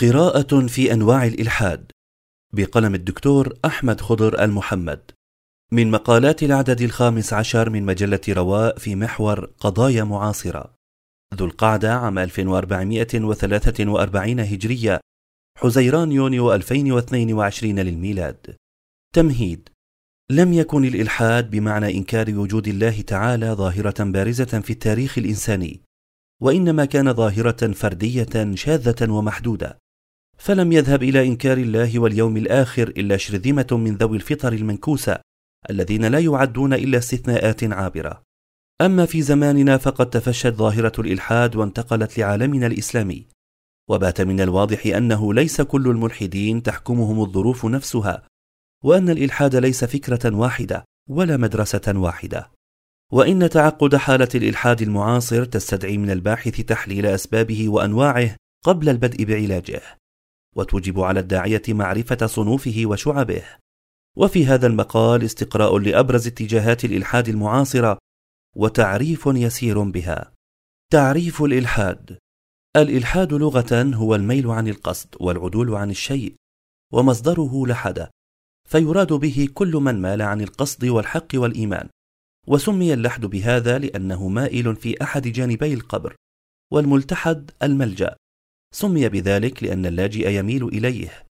قراءة 0.00 0.66
في 0.66 0.92
أنواع 0.92 1.26
الإلحاد. 1.26 1.90
بقلم 2.52 2.94
الدكتور 2.94 3.58
أحمد 3.64 4.00
خضر 4.00 4.44
المحمد. 4.44 5.10
من 5.72 5.90
مقالات 5.90 6.42
العدد 6.42 6.80
الخامس 6.80 7.32
عشر 7.32 7.70
من 7.70 7.82
مجلة 7.82 8.20
رواء 8.28 8.78
في 8.78 8.96
محور 8.96 9.50
قضايا 9.60 10.04
معاصرة. 10.04 10.74
ذو 11.34 11.46
القعدة 11.46 11.94
عام 11.94 12.18
1443 12.18 14.40
هجرية 14.40 15.00
حزيران 15.58 16.12
يونيو 16.12 16.54
2022 16.54 17.78
للميلاد. 17.78 18.56
تمهيد. 19.14 19.68
لم 20.30 20.52
يكن 20.52 20.84
الإلحاد 20.84 21.50
بمعنى 21.50 21.98
إنكار 21.98 22.38
وجود 22.38 22.68
الله 22.68 23.00
تعالى 23.00 23.52
ظاهرة 23.52 24.04
بارزة 24.04 24.60
في 24.60 24.70
التاريخ 24.70 25.18
الإنساني 25.18 25.80
وإنما 26.42 26.84
كان 26.84 27.12
ظاهرة 27.12 27.72
فردية 27.72 28.54
شاذة 28.54 29.10
ومحدودة. 29.10 29.83
فلم 30.36 30.72
يذهب 30.72 31.02
إلى 31.02 31.28
إنكار 31.28 31.58
الله 31.58 31.98
واليوم 31.98 32.36
الآخر 32.36 32.88
إلا 32.88 33.16
شرذمة 33.16 33.66
من 33.72 33.96
ذوي 33.96 34.16
الفطر 34.16 34.52
المنكوسة 34.52 35.18
الذين 35.70 36.04
لا 36.04 36.18
يعدون 36.18 36.74
إلا 36.74 36.98
استثناءات 36.98 37.64
عابرة. 37.64 38.22
أما 38.80 39.06
في 39.06 39.22
زماننا 39.22 39.76
فقد 39.76 40.10
تفشت 40.10 40.46
ظاهرة 40.54 40.92
الإلحاد 40.98 41.56
وانتقلت 41.56 42.18
لعالمنا 42.18 42.66
الإسلامي. 42.66 43.26
وبات 43.90 44.20
من 44.20 44.40
الواضح 44.40 44.86
أنه 44.86 45.34
ليس 45.34 45.60
كل 45.60 45.88
الملحدين 45.88 46.62
تحكمهم 46.62 47.20
الظروف 47.20 47.66
نفسها 47.66 48.22
وأن 48.84 49.10
الإلحاد 49.10 49.56
ليس 49.56 49.84
فكرة 49.84 50.36
واحدة 50.36 50.84
ولا 51.08 51.36
مدرسة 51.36 51.92
واحدة. 51.96 52.50
وإن 53.12 53.50
تعقد 53.50 53.96
حالة 53.96 54.28
الإلحاد 54.34 54.82
المعاصر 54.82 55.44
تستدعي 55.44 55.98
من 55.98 56.10
الباحث 56.10 56.60
تحليل 56.60 57.06
أسبابه 57.06 57.68
وأنواعه 57.68 58.36
قبل 58.64 58.88
البدء 58.88 59.24
بعلاجه. 59.24 59.82
وتوجب 60.56 61.00
على 61.00 61.20
الداعية 61.20 61.62
معرفة 61.68 62.26
صنوفه 62.26 62.82
وشعبه. 62.84 63.42
وفي 64.16 64.46
هذا 64.46 64.66
المقال 64.66 65.24
استقراء 65.24 65.78
لأبرز 65.78 66.26
اتجاهات 66.26 66.84
الإلحاد 66.84 67.28
المعاصرة 67.28 67.98
وتعريف 68.56 69.26
يسير 69.26 69.82
بها. 69.82 70.32
تعريف 70.92 71.42
الإلحاد. 71.42 72.18
الإلحاد 72.76 73.32
لغة 73.32 73.90
هو 73.94 74.14
الميل 74.14 74.46
عن 74.46 74.68
القصد 74.68 75.08
والعدول 75.20 75.74
عن 75.74 75.90
الشيء 75.90 76.34
ومصدره 76.92 77.66
لحد 77.66 78.08
فيراد 78.68 79.12
به 79.12 79.48
كل 79.54 79.72
من 79.72 80.02
مال 80.02 80.22
عن 80.22 80.40
القصد 80.40 80.84
والحق 80.84 81.28
والإيمان. 81.34 81.88
وسمي 82.46 82.94
اللحد 82.94 83.26
بهذا 83.26 83.78
لأنه 83.78 84.28
مائل 84.28 84.76
في 84.76 85.02
أحد 85.02 85.28
جانبي 85.28 85.74
القبر 85.74 86.14
والملتحد 86.72 87.50
الملجأ. 87.62 88.16
سمي 88.74 89.08
بذلك 89.08 89.62
لأن 89.62 89.86
اللاجئ 89.86 90.30
يميل 90.30 90.64
إليه. 90.64 91.26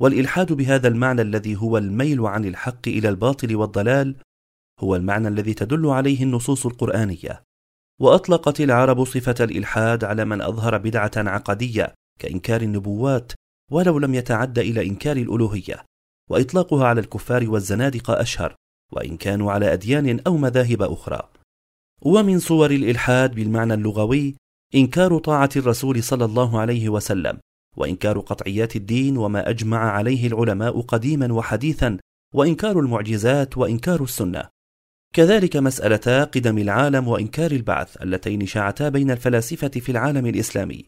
والإلحاد 0.00 0.52
بهذا 0.52 0.88
المعنى 0.88 1.22
الذي 1.22 1.56
هو 1.56 1.78
الميل 1.78 2.20
عن 2.20 2.44
الحق 2.44 2.88
إلى 2.88 3.08
الباطل 3.08 3.56
والضلال 3.56 4.16
هو 4.80 4.96
المعنى 4.96 5.28
الذي 5.28 5.54
تدل 5.54 5.86
عليه 5.86 6.22
النصوص 6.22 6.66
القرآنية. 6.66 7.42
وأطلقت 8.00 8.60
العرب 8.60 9.04
صفة 9.04 9.34
الإلحاد 9.40 10.04
على 10.04 10.24
من 10.24 10.40
أظهر 10.40 10.78
بدعة 10.78 11.10
عقدية 11.16 11.94
كإنكار 12.18 12.60
النبوات 12.60 13.32
ولو 13.70 13.98
لم 13.98 14.14
يتعد 14.14 14.58
إلى 14.58 14.86
إنكار 14.86 15.16
الألوهية. 15.16 15.84
وإطلاقها 16.30 16.86
على 16.86 17.00
الكفار 17.00 17.50
والزنادقة 17.50 18.20
أشهر 18.20 18.54
وإن 18.92 19.16
كانوا 19.16 19.52
على 19.52 19.72
أديان 19.72 20.20
أو 20.26 20.36
مذاهب 20.36 20.82
أخرى. 20.82 21.30
ومن 22.02 22.38
صور 22.38 22.70
الإلحاد 22.70 23.34
بالمعنى 23.34 23.74
اللغوي 23.74 24.39
إنكار 24.74 25.18
طاعة 25.18 25.50
الرسول 25.56 26.02
صلى 26.02 26.24
الله 26.24 26.60
عليه 26.60 26.88
وسلم 26.88 27.38
وإنكار 27.76 28.20
قطعيات 28.20 28.76
الدين 28.76 29.16
وما 29.16 29.50
أجمع 29.50 29.78
عليه 29.78 30.26
العلماء 30.26 30.80
قديما 30.80 31.32
وحديثا 31.32 31.98
وإنكار 32.34 32.80
المعجزات 32.80 33.58
وإنكار 33.58 34.02
السنة. 34.02 34.48
كذلك 35.14 35.56
مسالتا 35.56 36.24
قدم 36.24 36.58
العالم 36.58 37.08
وإنكار 37.08 37.50
البعث 37.50 38.02
اللتين 38.02 38.46
شاعتا 38.46 38.88
بين 38.88 39.10
الفلاسفة 39.10 39.68
في 39.68 39.92
العالم 39.92 40.26
الإسلامي. 40.26 40.86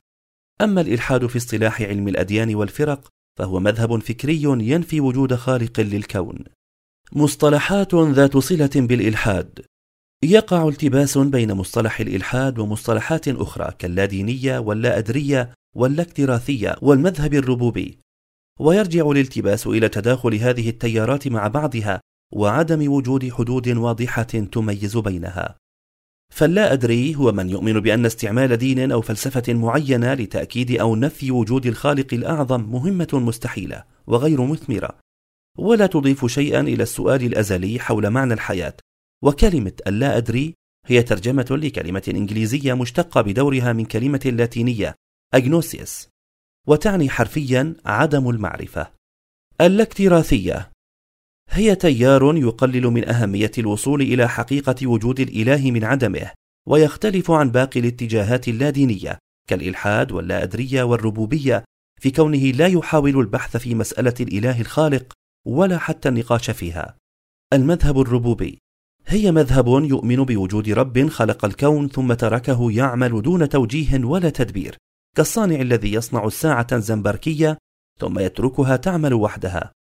أما 0.61 0.81
الإلحاد 0.81 1.27
في 1.27 1.39
اصطلاح 1.39 1.83
علم 1.83 2.09
الأديان 2.09 2.55
والفرق 2.55 3.09
فهو 3.39 3.61
مذهب 3.61 3.99
فكري 3.99 4.43
ينفي 4.43 5.01
وجود 5.01 5.35
خالق 5.35 5.81
للكون. 5.81 6.45
مصطلحات 7.13 7.95
ذات 7.95 8.37
صلة 8.37 8.71
بالإلحاد. 8.75 9.65
يقع 10.25 10.69
التباس 10.69 11.19
بين 11.19 11.53
مصطلح 11.53 12.01
الإلحاد 12.01 12.59
ومصطلحات 12.59 13.29
أخرى 13.29 13.73
كاللادينية 13.79 14.59
واللا 14.59 14.99
أدرية 14.99 15.51
واللاكتراثية 15.77 16.77
والمذهب 16.83 17.35
الربوبي. 17.35 17.99
ويرجع 18.61 19.11
الالتباس 19.11 19.67
إلى 19.67 19.89
تداخل 19.89 20.35
هذه 20.35 20.69
التيارات 20.69 21.29
مع 21.29 21.49
بعضها 21.49 22.01
وعدم 22.33 22.93
وجود 22.93 23.33
حدود 23.33 23.69
واضحة 23.69 24.23
تميز 24.23 24.97
بينها. 24.97 25.57
فاللا 26.33 26.73
أدري 26.73 27.17
هو 27.17 27.33
من 27.33 27.51
يؤمن 27.51 27.81
بأن 27.81 28.07
استعمال 28.07 28.57
دين 28.57 28.93
أو 28.93 29.01
فلسفة 29.01 29.55
معينة 29.55 30.15
لتأكيد 30.15 30.81
أو 30.81 30.97
نفي 30.97 31.31
وجود 31.31 31.67
الخالق 31.67 32.15
الأعظم 32.15 32.61
مهمة 32.61 33.09
مستحيلة 33.13 33.85
وغير 34.07 34.43
مثمرة. 34.43 34.99
ولا 35.59 35.87
تضيف 35.87 36.27
شيئا 36.27 36.61
إلى 36.61 36.83
السؤال 36.83 37.23
الأزلي 37.23 37.79
حول 37.79 38.11
معنى 38.11 38.35
الحياة. 38.35 38.75
وكلمة 39.23 39.73
اللا 39.87 40.17
أدري 40.17 40.55
هي 40.87 41.03
ترجمة 41.03 41.47
لكلمة 41.51 42.03
إنجليزية 42.09 42.75
مشتقة 42.75 43.21
بدورها 43.21 43.73
من 43.73 43.85
كلمة 43.85 44.33
لاتينية 44.37 44.95
أجنوسيس 45.35 46.09
وتعني 46.67 47.11
حرفيا 47.11 47.75
عدم 47.85 48.31
المعرفة 48.31 48.91
الاكتراثية 49.61 50.71
هي 51.51 51.75
تيار 51.75 52.37
يقلل 52.37 52.87
من 52.87 53.09
أهمية 53.09 53.51
الوصول 53.59 54.03
إلى 54.03 54.29
حقيقة 54.29 54.87
وجود 54.87 55.21
الإله 55.21 55.71
من 55.71 55.85
عدمه 55.85 56.31
ويختلف 56.69 57.31
عن 57.31 57.51
باقي 57.51 57.81
الاتجاهات 57.81 58.49
اللادينية 58.49 59.19
كالإلحاد 59.49 60.13
واللا 60.13 60.43
أدرية 60.43 60.83
والربوبية 60.83 61.65
في 62.01 62.11
كونه 62.11 62.39
لا 62.39 62.67
يحاول 62.67 63.19
البحث 63.19 63.57
في 63.57 63.75
مسألة 63.75 64.15
الإله 64.21 64.61
الخالق 64.61 65.13
ولا 65.47 65.79
حتى 65.79 66.09
النقاش 66.09 66.51
فيها. 66.51 66.97
المذهب 67.53 68.01
الربوبي. 68.01 68.59
هي 69.07 69.33
مذهب 69.33 69.67
يؤمن 69.67 70.25
بوجود 70.25 70.71
رب 70.71 71.09
خلق 71.09 71.45
الكون 71.45 71.89
ثم 71.89 72.13
تركه 72.13 72.73
يعمل 72.73 73.23
دون 73.23 73.49
توجيه 73.49 74.05
ولا 74.05 74.31
تدبير 74.31 74.77
كالصانع 75.17 75.61
الذي 75.61 75.93
يصنع 75.93 76.25
الساعة 76.25 76.79
زنبركية 76.79 77.59
ثم 78.01 78.19
يتركها 78.19 78.77
تعمل 78.77 79.15
وحدها. 79.15 79.73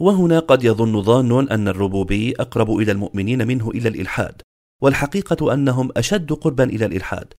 وهنا 0.00 0.38
قد 0.38 0.64
يظن 0.64 1.02
ظان 1.02 1.48
أن 1.48 1.68
الربوبي 1.68 2.32
أقرب 2.32 2.70
إلى 2.76 2.92
المؤمنين 2.92 3.46
منه 3.46 3.70
إلى 3.70 3.88
الإلحاد 3.88 4.42
والحقيقة 4.82 5.54
أنهم 5.54 5.90
أشد 5.96 6.32
قربا 6.32 6.64
إلى 6.64 6.86
الإلحاد. 6.86 7.34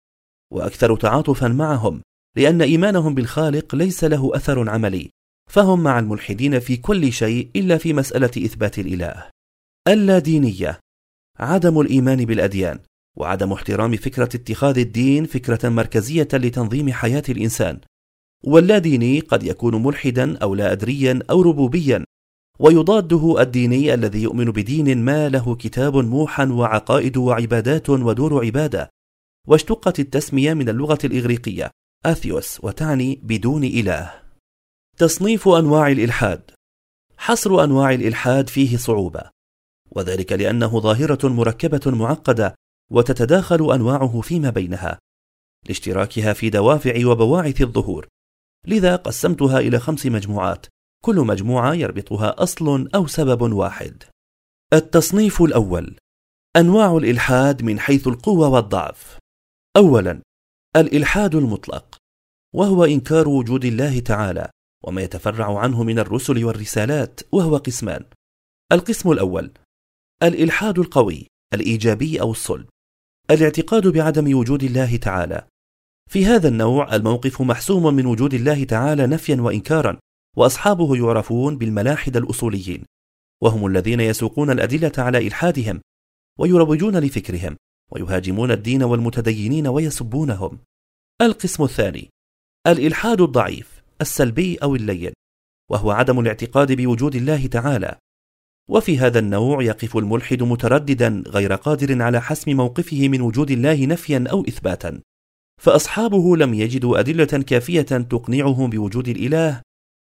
وأكثر 0.52 0.96
تعاطفا 0.96 1.48
معهم 1.48 2.02
لأن 2.36 2.62
إيمانهم 2.62 3.14
بالخالق 3.14 3.74
ليس 3.74 4.04
له 4.04 4.30
أثر 4.34 4.70
عملي 4.70 5.10
فهم 5.50 5.82
مع 5.82 5.98
الملحدين 5.98 6.60
في 6.60 6.76
كل 6.76 7.12
شيء 7.12 7.50
إلا 7.56 7.78
في 7.78 7.92
مسألة 7.92 8.30
إثبات 8.38 8.78
الإله. 8.78 9.28
اللادينية 9.88 10.80
عدم 11.40 11.80
الإيمان 11.80 12.24
بالأديان 12.24 12.78
وعدم 13.16 13.52
احترام 13.52 13.96
فكرة 13.96 14.24
اتخاذ 14.24 14.78
الدين 14.78 15.26
فكرة 15.26 15.68
مركزية 15.68 16.28
لتنظيم 16.32 16.92
حياة 16.92 17.22
الإنسان. 17.28 17.80
واللاديني 18.44 19.20
قد 19.20 19.42
يكون 19.42 19.82
ملحدا 19.82 20.38
أو 20.38 20.54
لا 20.54 20.72
ادريا 20.72 21.18
أو 21.30 21.42
ربوبيا 21.42 22.04
ويضاده 22.58 23.42
الديني 23.42 23.94
الذي 23.94 24.22
يؤمن 24.22 24.44
بدين 24.44 24.98
ما 25.04 25.28
له 25.28 25.54
كتاب 25.54 25.96
موحى 25.96 26.44
وعقائد 26.44 27.16
وعبادات 27.16 27.90
ودور 27.90 28.44
عبادة. 28.44 28.90
واشتقت 29.48 30.00
التسمية 30.00 30.54
من 30.54 30.68
اللغة 30.68 30.98
الإغريقية 31.04 31.70
آثيوس 32.06 32.64
وتعني 32.64 33.20
بدون 33.22 33.64
إله. 33.64 34.12
تصنيف 34.98 35.48
أنواع 35.48 35.88
الإلحاد. 35.88 36.50
حصر 37.16 37.64
أنواع 37.64 37.92
الإلحاد 37.92 38.48
فيه 38.48 38.76
صعوبة. 38.76 39.33
وذلك 39.96 40.32
لأنه 40.32 40.80
ظاهرة 40.80 41.28
مركبة 41.28 41.80
معقدة 41.86 42.54
وتتداخل 42.90 43.72
أنواعه 43.72 44.20
فيما 44.20 44.50
بينها 44.50 44.98
لاشتراكها 45.68 46.32
في 46.32 46.50
دوافع 46.50 47.06
وبواعث 47.06 47.60
الظهور. 47.62 48.06
لذا 48.66 48.96
قسمتها 48.96 49.58
إلى 49.58 49.78
خمس 49.78 50.06
مجموعات 50.06 50.66
كل 51.04 51.16
مجموعة 51.16 51.74
يربطها 51.74 52.42
أصل 52.42 52.88
أو 52.94 53.06
سبب 53.06 53.52
واحد. 53.52 54.02
التصنيف 54.72 55.42
الأول 55.42 55.96
أنواع 56.56 56.96
الإلحاد 56.96 57.62
من 57.62 57.80
حيث 57.80 58.08
القوة 58.08 58.48
والضعف. 58.48 59.18
أولا 59.76 60.22
الإلحاد 60.76 61.34
المطلق 61.34 61.96
وهو 62.54 62.84
إنكار 62.84 63.28
وجود 63.28 63.64
الله 63.64 64.00
تعالى 64.00 64.50
وما 64.84 65.02
يتفرع 65.02 65.58
عنه 65.58 65.82
من 65.82 65.98
الرسل 65.98 66.44
والرسالات 66.44 67.20
وهو 67.32 67.56
قسمان. 67.56 68.04
القسم 68.72 69.12
الأول 69.12 69.50
الإلحاد 70.24 70.78
القوي 70.78 71.26
الإيجابي 71.54 72.20
أو 72.20 72.30
الصلب 72.30 72.66
الاعتقاد 73.30 73.86
بعدم 73.86 74.38
وجود 74.38 74.62
الله 74.62 74.96
تعالى. 74.96 75.46
في 76.10 76.26
هذا 76.26 76.48
النوع 76.48 76.94
الموقف 76.94 77.42
محسوم 77.42 77.94
من 77.94 78.06
وجود 78.06 78.34
الله 78.34 78.64
تعالى 78.64 79.06
نفيا 79.06 79.36
وإنكارا 79.36 79.98
وأصحابه 80.36 80.96
يعرفون 80.96 81.58
بالملاحد 81.58 82.16
الأصوليين 82.16 82.84
وهم 83.42 83.66
الذين 83.66 84.00
يسوقون 84.00 84.50
الأدلة 84.50 84.92
على 84.98 85.26
إلحادهم 85.26 85.80
ويروجون 86.38 86.96
لفكرهم 86.96 87.56
ويهاجمون 87.92 88.50
الدين 88.50 88.82
والمتدينين 88.82 89.66
ويسبونهم. 89.66 90.58
القسم 91.22 91.64
الثاني 91.64 92.10
الإلحاد 92.66 93.20
الضعيف 93.20 93.82
السلبي 94.00 94.56
أو 94.56 94.76
اللين 94.76 95.12
وهو 95.70 95.90
عدم 95.90 96.20
الاعتقاد 96.20 96.72
بوجود 96.72 97.14
الله 97.16 97.46
تعالى. 97.46 97.98
وفي 98.70 98.98
هذا 98.98 99.18
النوع 99.18 99.62
يقف 99.62 99.96
الملحد 99.96 100.42
مترددا 100.42 101.22
غير 101.26 101.54
قادر 101.54 102.02
على 102.02 102.20
حسم 102.20 102.56
موقفه 102.56 103.08
من 103.08 103.20
وجود 103.20 103.50
الله 103.50 103.86
نفيا 103.86 104.24
أو 104.30 104.40
إثباتا. 104.40 105.00
فأصحابه 105.62 106.36
لم 106.36 106.54
يجدوا 106.54 106.98
أدلة 106.98 107.24
كافية 107.24 107.82
تقنعهم 107.82 108.70
بوجود 108.70 109.08
الإله 109.08 109.62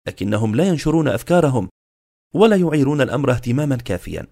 لكنهم 0.08 0.56
لا 0.56 0.68
ينشرون 0.68 1.08
أفكارهم 1.08 1.70
ولا 2.34 2.56
يعيرون 2.56 3.02
الأمر 3.02 3.32
اهتماما 3.32 3.76
كافيا. 3.76 4.28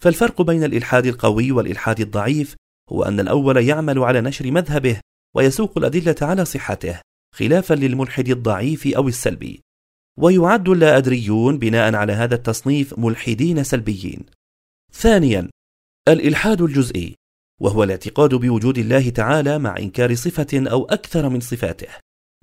فالفرق 0.00 0.42
بين 0.42 0.64
الإلحاد 0.64 1.06
القوي 1.06 1.52
والإلحاد 1.52 2.00
الضعيف 2.00 2.56
هو 2.92 3.02
أن 3.02 3.20
الأول 3.20 3.56
يعمل 3.56 3.98
على 3.98 4.20
نشر 4.20 4.50
مذهبه 4.50 5.00
ويسوق 5.36 5.78
الأدلة 5.78 6.16
على 6.22 6.44
صحته 6.44 7.00
خلافا 7.34 7.74
للملحد 7.74 8.28
الضعيف 8.28 8.86
أو 8.86 9.08
السلبي. 9.08 9.65
ويعد 10.20 10.68
اللا 10.68 10.96
أدريون 10.96 11.58
بناء 11.58 11.94
على 11.94 12.12
هذا 12.12 12.34
التصنيف 12.34 12.98
ملحدين 12.98 13.64
سلبيين. 13.64 14.26
ثانيا 14.92 15.50
الإلحاد 16.08 16.62
الجزئي 16.62 17.14
وهو 17.60 17.82
الاعتقاد 17.82 18.34
بوجود 18.34 18.78
الله 18.78 19.10
تعالى 19.10 19.58
مع 19.58 19.78
إنكار 19.78 20.14
صفة 20.14 20.70
أو 20.70 20.84
أكثر 20.84 21.28
من 21.28 21.40
صفاته 21.40 21.88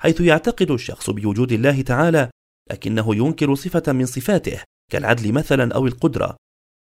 حيث 0.02 0.22
يعتقد 0.22 0.72
الشخص 0.72 1.10
بوجود 1.10 1.52
الله 1.52 1.82
تعالى 1.82 2.30
لكنه 2.72 3.16
ينكر 3.16 3.56
صفة 3.56 3.94
من 3.94 4.06
صفاته 4.06 4.62
كالعدل 4.92 5.34
مثلا 5.34 5.76
أو 5.76 5.88
القدرة. 5.88 6.36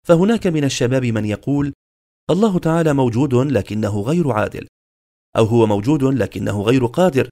فهناك 0.07 0.47
من 0.47 0.63
الشباب 0.63 1.05
من 1.05 1.25
يقول 1.25 1.73
الله 2.29 2.59
تعالى 2.59 2.93
موجود 2.93 3.33
لكنه 3.33 4.01
غير 4.01 4.31
عادل 4.31 4.67
أو 5.37 5.45
هو 5.45 5.65
موجود 5.65 6.03
لكنه 6.03 6.61
غير 6.61 6.85
قادر 6.85 7.29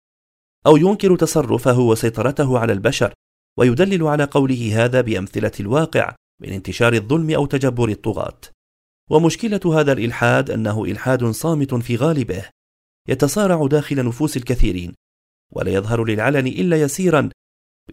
أو 0.65 0.77
ينكر 0.77 1.15
تصرفه 1.15 1.79
وسيطرته 1.79 2.59
على 2.59 2.73
البشر 2.73 3.13
ويدلل 3.59 4.03
على 4.03 4.23
قوله 4.23 4.85
هذا 4.85 5.01
بأمثلة 5.01 5.51
الواقع 5.59 6.15
من 6.41 6.49
انتشار 6.49 6.93
الظلم 6.93 7.31
أو 7.31 7.45
تجبر 7.45 7.89
الطغاة. 7.89 8.39
ومشكلة 9.09 9.79
هذا 9.79 9.91
الإلحاد 9.91 10.51
أنه 10.51 10.83
إلحاد 10.83 11.25
صامت 11.25 11.75
في 11.75 11.95
غالبه. 11.95 12.45
يتصارع 13.09 13.67
داخل 13.67 14.05
نفوس 14.05 14.37
الكثيرين. 14.37 14.93
ولا 15.51 15.71
يظهر 15.71 16.03
للعلن 16.03 16.47
إلا 16.47 16.81
يسيرا 16.81 17.29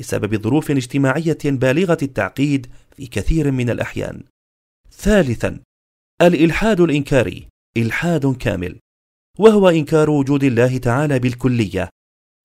بسبب 0.00 0.42
ظروف 0.42 0.70
اجتماعية 0.70 1.38
بالغة 1.44 1.98
التعقيد 2.02 2.66
في 2.96 3.06
كثير 3.06 3.50
من 3.50 3.70
الأحيان. 3.70 4.22
ثالثا 4.90 5.60
الإلحاد 6.22 6.80
الإنكاري 6.80 7.48
إلحاد 7.76 8.36
كامل. 8.36 8.78
وهو 9.38 9.68
إنكار 9.68 10.10
وجود 10.10 10.44
الله 10.44 10.78
تعالى 10.78 11.18
بالكلية. 11.18 11.88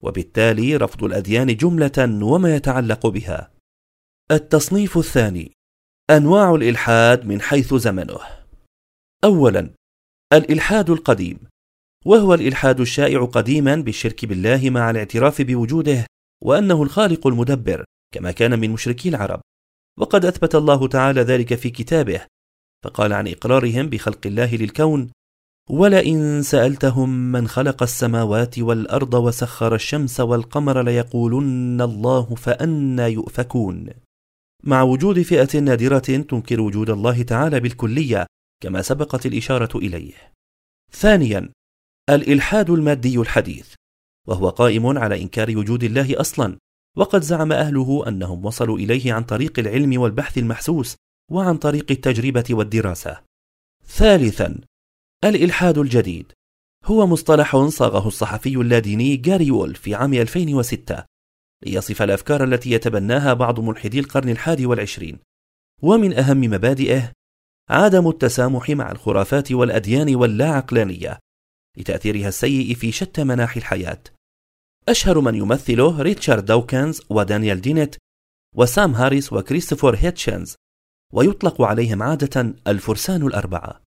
وبالتالي 0.06 0.76
رفض 0.76 1.04
الأديان 1.04 1.56
جملة 1.56 2.22
وما 2.22 2.56
يتعلق 2.56 3.06
بها. 3.06 3.50
التصنيف 4.30 4.98
الثاني 4.98 5.52
أنواع 6.10 6.54
الإلحاد 6.54 7.26
من 7.26 7.40
حيث 7.40 7.74
زمنه. 7.74 8.18
أولا 9.24 9.70
الإلحاد 10.32 10.90
القديم 10.90 11.38
وهو 12.04 12.34
الإلحاد 12.34 12.80
الشائع 12.80 13.24
قديما 13.24 13.76
بالشرك 13.76 14.24
بالله 14.24 14.70
مع 14.70 14.90
الاعتراف 14.90 15.42
بوجوده 15.42 16.06
وأنه 16.42 16.82
الخالق 16.82 17.26
المدبر 17.26 17.84
كما 18.14 18.30
كان 18.30 18.58
من 18.58 18.70
مشركي 18.70 19.08
العرب 19.08 19.40
وقد 19.98 20.24
أثبت 20.24 20.54
الله 20.54 20.88
تعالى 20.88 21.20
ذلك 21.20 21.54
في 21.54 21.70
كتابه 21.70 22.26
فقال 22.84 23.12
عن 23.12 23.28
إقرارهم 23.28 23.86
بخلق 23.88 24.26
الله 24.26 24.56
للكون 24.56 25.10
ولئن 25.70 26.42
سألتهم 26.42 27.32
من 27.32 27.48
خلق 27.48 27.82
السماوات 27.82 28.58
والأرض 28.58 29.14
وسخر 29.14 29.74
الشمس 29.74 30.20
والقمر 30.20 30.82
ليقولن 30.82 31.80
الله 31.80 32.34
فأنا 32.34 33.06
يؤفكون. 33.06 33.88
مع 34.64 34.82
وجود 34.82 35.22
فئة 35.22 35.58
نادرة 35.58 35.98
تنكر 35.98 36.60
وجود 36.60 36.90
الله 36.90 37.22
تعالى 37.22 37.60
بالكلية 37.60 38.26
كما 38.62 38.82
سبقت 38.82 39.26
الإشارة 39.26 39.78
إليه. 39.78 40.32
ثانيا 40.92 41.48
الإلحاد 42.10 42.70
المادي 42.70 43.18
الحديث 43.18 43.74
وهو 44.28 44.48
قائم 44.48 44.98
على 44.98 45.22
إنكار 45.22 45.58
وجود 45.58 45.84
الله 45.84 46.20
أصلا 46.20 46.58
وقد 46.96 47.22
زعم 47.22 47.52
أهله 47.52 48.08
أنهم 48.08 48.44
وصلوا 48.44 48.78
إليه 48.78 49.12
عن 49.12 49.24
طريق 49.24 49.58
العلم 49.58 50.00
والبحث 50.00 50.38
المحسوس 50.38 50.96
وعن 51.30 51.56
طريق 51.56 51.90
التجربة 51.90 52.44
والدراسة. 52.50 53.20
ثالثا 53.86 54.60
الإلحاد 55.28 55.78
الجديد. 55.78 56.32
هو 56.84 57.06
مصطلح 57.06 57.56
صاغه 57.56 58.08
الصحفي 58.08 58.56
اللاديني 58.56 59.16
جاري 59.16 59.50
وول 59.50 59.74
في 59.74 59.94
عام 59.94 60.14
2006 60.14 61.04
ليصف 61.66 62.02
الأفكار 62.02 62.44
التي 62.44 62.70
يتبناها 62.70 63.34
بعض 63.34 63.60
ملحدي 63.60 64.00
القرن 64.00 64.28
الحادي 64.28 64.66
والعشرين. 64.66 65.18
ومن 65.82 66.18
أهم 66.18 66.40
مبادئه 66.40 67.12
عدم 67.70 68.08
التسامح 68.08 68.70
مع 68.70 68.90
الخرافات 68.90 69.52
والأديان 69.52 70.14
واللا 70.14 70.50
عقلانية 70.50 71.18
لتأثيرها 71.76 72.28
السيء 72.28 72.74
في 72.74 72.92
شتى 72.92 73.24
مناحي 73.24 73.60
الحياة. 73.60 74.02
أشهر 74.88 75.20
من 75.20 75.34
يمثله 75.34 76.02
ريتشارد 76.02 76.44
دوكنز 76.44 77.02
ودانيال 77.10 77.60
دينيت 77.60 77.96
وسام 78.54 78.94
هاريس 78.94 79.32
وكريستوفر 79.32 79.96
هيتشنز 79.96 80.54
ويطلق 81.12 81.62
عليهم 81.62 82.02
عادة 82.02 82.54
الفرسان 82.66 83.26
الأربعة. 83.26 83.85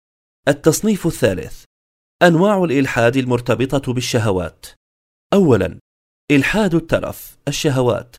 التصنيف 0.48 1.06
الثالث 1.06 1.64
أنواع 2.22 2.64
الإلحاد 2.64 3.16
المرتبطة 3.16 3.92
بالشهوات. 3.92 4.66
أولا 5.34 5.78
إلحاد 6.30 6.74
الترف 6.74 7.36
الشهوات. 7.48 8.16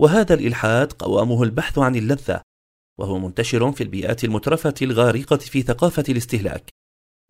وهذا 0.00 0.34
الإلحاد 0.34 0.92
قوامه 0.92 1.42
البحث 1.42 1.78
عن 1.78 1.96
اللذة 1.96 2.42
وهو 2.98 3.18
منتشر 3.18 3.72
في 3.72 3.82
البيئات 3.82 4.24
المترفة 4.24 4.74
الغارقة 4.82 5.36
في 5.36 5.62
ثقافة 5.62 6.04
الاستهلاك. 6.08 6.70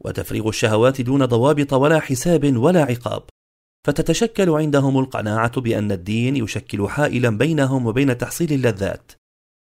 وتفريغ 0.04 0.48
الشهوات 0.48 1.00
دون 1.00 1.24
ضوابط 1.24 1.72
ولا 1.72 2.00
حساب 2.00 2.56
ولا 2.56 2.82
عقاب. 2.82 3.22
فتتشكل 3.86 4.50
عندهم 4.50 4.98
القناعة 4.98 5.60
بأن 5.60 5.92
الدين 5.92 6.36
يشكل 6.36 6.88
حائلا 6.88 7.30
بينهم 7.30 7.86
وبين 7.86 8.18
تحصيل 8.18 8.52
اللذات. 8.52 9.12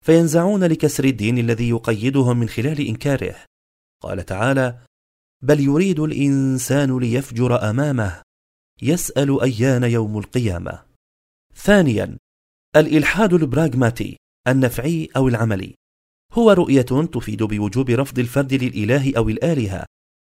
فينزعون 0.05 0.65
لكسر 0.65 1.05
الدين 1.05 1.39
الذي 1.39 1.69
يقيدهم 1.69 2.39
من 2.39 2.49
خلال 2.49 2.87
إنكاره. 2.87 3.50
قال 4.01 4.27
تعالى 4.27 4.79
بل 5.43 5.61
يريد 5.61 6.01
الإنسان 6.01 6.99
ليفجر 6.99 7.71
أمامه 7.71 8.23
يسأل 8.83 9.43
أيان 9.43 9.85
يوم 9.85 10.19
القيامة. 10.19 10.83
ثانيا 11.55 12.19
الإلحاد 12.77 13.33
البراغماتي 13.33 14.17
النفعي 14.49 15.09
أو 15.17 15.29
العملي. 15.29 15.75
هو 16.33 16.51
رؤية 16.51 16.83
تفيد 17.13 17.43
بوجوب 17.43 17.91
رفض 17.91 18.19
الفرد 18.19 18.55
للإله 18.55 19.13
أو 19.17 19.29
الآلهة 19.29 19.87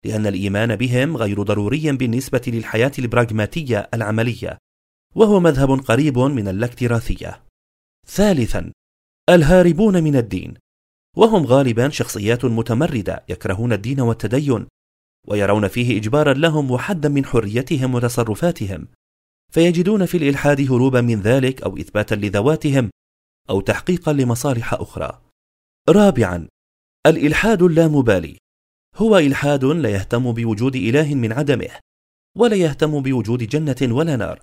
لأن 0.04 0.26
الإيمان 0.26 0.76
بهم 0.76 1.16
غير 1.16 1.42
ضروري 1.42 1.92
بالنسبة 1.92 2.42
للحياة 2.46 2.92
البراغماتية 2.98 3.88
العملية 3.94 4.58
وهو 5.14 5.40
مذهب 5.40 5.70
قريب 5.70 6.18
من 6.18 6.48
الاكتراثية. 6.48 7.42
ثالثا 8.06 8.72
الهاربون 9.28 10.02
من 10.02 10.16
الدين. 10.16 10.54
وهم 11.16 11.46
غالبا 11.46 11.88
شخصيات 11.88 12.44
متمردة 12.44 13.24
يكرهون 13.28 13.72
الدين 13.72 14.00
والتدين 14.00 14.66
ويرون 15.28 15.68
فيه 15.68 15.98
إجبارا 15.98 16.32
لهم 16.32 16.70
وحدا 16.70 17.08
من 17.08 17.24
حريتهم 17.24 17.94
وتصرفاتهم 17.94 18.88
فيجدون 19.52 20.06
في 20.06 20.16
الإلحاد 20.16 20.72
هروبا 20.72 21.00
من 21.00 21.20
ذلك 21.20 21.62
أو 21.62 21.76
إثباتا 21.76 22.14
لذواتهم 22.14 22.90
أو 23.50 23.60
تحقيقا 23.60 24.12
لمصالح 24.12 24.74
أخرى. 24.74 25.22
رابعا 25.88 26.48
الإلحاد 27.06 27.62
اللامبالي 27.62 28.36
هو 28.96 29.18
إلحاد 29.18 29.64
لا 29.64 29.88
يهتم 29.88 30.32
بوجود 30.32 30.76
إله 30.76 31.14
من 31.14 31.32
عدمه 31.32 31.70
ولا 32.36 32.56
يهتم 32.56 33.02
بوجود 33.02 33.42
جنة 33.42 33.94
ولا 33.94 34.16
نار 34.16 34.40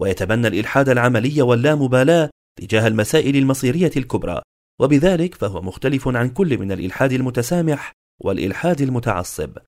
ويتبنى 0.00 0.48
الإلحاد 0.48 0.88
العملي 0.88 1.42
واللامبالاة 1.42 2.30
تجاه 2.60 2.86
المسائل 2.86 3.36
المصيرية 3.36 3.90
الكبرى. 3.96 4.42
وبذلك 4.82 5.34
فهو 5.34 5.62
مختلف 5.62 6.08
عن 6.08 6.28
كل 6.28 6.58
من 6.58 6.72
الإلحاد 6.72 7.12
المتسامح 7.12 7.92
والإلحاد 8.20 8.80
المتعصب. 8.80 9.58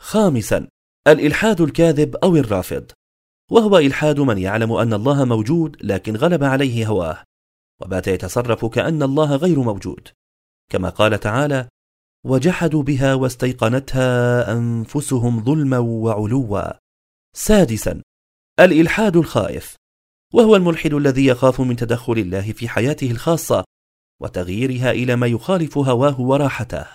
خامسا 0.00 0.68
الإلحاد 1.08 1.60
الكاذب 1.60 2.16
أو 2.16 2.36
الرافض. 2.36 2.90
وهو 3.50 3.78
إلحاد 3.78 4.20
من 4.20 4.38
يعلم 4.38 4.72
أن 4.72 4.92
الله 4.92 5.24
موجود 5.24 5.76
لكن 5.80 6.16
غلب 6.16 6.44
عليه 6.44 6.86
هواه. 6.86 7.24
وبات 7.82 8.06
يتصرف 8.08 8.64
كأن 8.64 9.02
الله 9.02 9.36
غير 9.36 9.58
موجود. 9.58 10.08
كما 10.70 10.88
قال 10.88 11.20
تعالى 11.20 11.68
وجحدوا 12.24 12.82
بها 12.82 13.14
واستيقنتها 13.14 14.52
أنفسهم 14.52 15.44
ظلما 15.44 15.78
وعلوا. 15.78 16.62
سادسا 17.36 18.02
الإلحاد 18.60 19.16
الخائف. 19.16 19.76
وهو 20.34 20.56
الملحد 20.56 20.94
الذي 20.94 21.26
يخاف 21.26 21.60
من 21.60 21.76
تدخل 21.76 22.12
الله 22.12 22.52
في 22.52 22.68
حياته 22.68 23.10
الخاصة 23.10 23.64
وتغييرها 24.22 24.90
إلى 24.90 25.16
ما 25.16 25.26
يخالف 25.26 25.78
هواه 25.78 26.20
وراحته. 26.20 26.86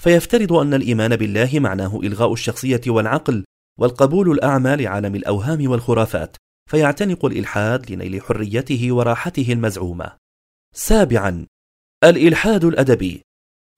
فيفترض 0.00 0.52
أن 0.52 0.74
الإيمان 0.74 1.16
بالله 1.16 1.50
معناه 1.54 2.00
إلغاء 2.00 2.32
الشخصية 2.32 2.80
والعقل 2.86 3.44
والقبول 3.78 4.30
الأعمى 4.30 4.76
لعالم 4.76 5.14
الأوهام 5.14 5.70
والخرافات 5.70 6.36
فيعتنق 6.70 7.24
الإلحاد 7.24 7.90
لنيل 7.92 8.22
حريته 8.22 8.92
وراحته 8.92 9.52
المزعومة. 9.52 10.16
سابعا 10.74 11.46
الإلحاد 12.04 12.64
الأدبي. 12.64 13.22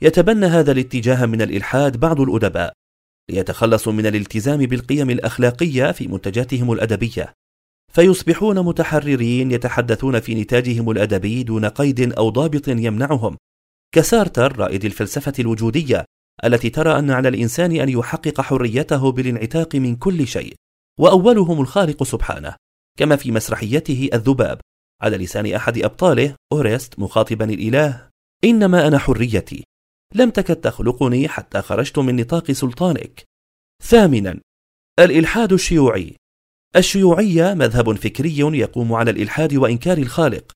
يتبنى 0.02 0.46
هذا 0.46 0.73
الاتجاه 0.73 1.26
من 1.26 1.42
الإلحاد 1.42 1.96
بعض 1.96 2.20
الأدباء 2.20 2.73
ليتخلصوا 3.30 3.92
من 3.92 4.06
الالتزام 4.06 4.58
بالقيم 4.58 5.11
الأخلاقية 5.11 5.92
في 5.92 6.08
منتجاتهم 6.08 6.73
الأدبية. 6.73 7.32
فيصبحون 7.92 8.58
متحررين 8.60 9.50
يتحدثون 9.50 10.20
في 10.20 10.34
نتاجهم 10.34 10.90
الأدبي 10.90 11.42
دون 11.42 11.64
قيد 11.64 12.12
أو 12.12 12.30
ضابط 12.30 12.68
يمنعهم. 12.68 13.36
كسارتر 13.92 14.58
رائد 14.58 14.84
الفلسفة 14.84 15.32
الوجودية 15.38 16.04
التي 16.44 16.70
ترى 16.70 16.98
أن 16.98 17.10
على 17.10 17.28
الإنسان 17.28 17.72
أن 17.72 17.88
يحقق 17.88 18.40
حريته 18.40 19.12
بالانعتاق 19.12 19.74
من 19.74 19.96
كل 19.96 20.26
شيء 20.26 20.54
وأولهم 21.00 21.60
الخالق 21.60 22.02
سبحانه 22.02 22.56
كما 22.98 23.16
في 23.16 23.32
مسرحيته 23.32 24.08
الذباب. 24.14 24.60
على 25.02 25.16
لسان 25.16 25.52
أحد 25.52 25.78
أبطاله 25.78 26.34
أورست 26.52 26.98
مخاطبا 26.98 27.44
الإله 27.44 28.08
إنما 28.44 28.86
أنا 28.86 28.98
حريتي. 28.98 29.64
لم 30.14 30.30
تكد 30.30 30.56
تخلقني 30.56 31.28
حتى 31.28 31.62
خرجت 31.62 31.98
من 31.98 32.16
نطاق 32.16 32.52
سلطانك. 32.52 33.24
ثامنا 33.82 34.40
الإلحاد 35.00 35.52
الشيوعي. 35.52 36.16
الشيوعية 36.76 37.54
مذهب 37.54 37.92
فكري 37.97 38.38
يقوم 38.38 38.92
على 38.92 39.11
الإلحاد 39.11 39.54
وإنكار 39.54 39.99
الخالق 39.99 40.52